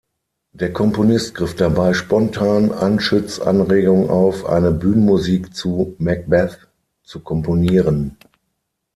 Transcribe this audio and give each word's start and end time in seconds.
Der 0.53 0.73
Komponist 0.73 1.35
griff 1.35 1.55
dabei 1.55 1.93
spontan 1.93 2.71
Anschütz’ 2.71 3.37
Anregung 3.39 4.09
auf, 4.09 4.47
eine 4.47 4.71
Bühnenmusik 4.71 5.53
zu 5.55 5.93
"Macbeth" 5.99 6.69
zu 7.03 7.19
komponieren. 7.19 8.17